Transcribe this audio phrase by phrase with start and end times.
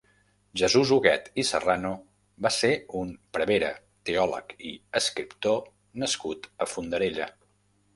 [0.61, 1.91] Jesús Huguet i Serrano
[2.47, 3.71] va ser un prevere,
[4.11, 5.65] teòleg i escriptor
[6.07, 7.35] nascut a Fondarella.